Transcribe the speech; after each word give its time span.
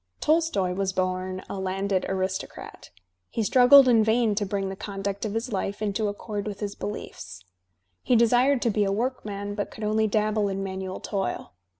Tolstoy 0.19 0.73
was 0.73 0.93
bom 0.93 1.41
a 1.47 1.59
landed 1.59 2.07
aristocrat. 2.09 2.89
He 3.29 3.43
struggled 3.43 3.87
in 3.87 4.03
vain 4.03 4.33
to 4.33 4.47
bring 4.47 4.69
the 4.69 4.75
conduct 4.75 5.25
of 5.25 5.35
his 5.35 5.51
life 5.53 5.79
into 5.79 6.07
accord 6.07 6.47
with 6.47 6.59
his 6.59 6.73
beliefs. 6.73 7.45
He 8.01 8.15
desired 8.15 8.63
to 8.63 8.71
be 8.71 8.83
a 8.83 8.91
workman, 8.91 9.53
but 9.53 9.69
could 9.69 9.83
only 9.83 10.07
dabble 10.07 10.49
in 10.49 10.63
manual 10.63 11.01
toil. 11.01 11.53